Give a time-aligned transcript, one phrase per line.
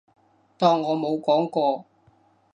[0.57, 1.85] 當我冇講過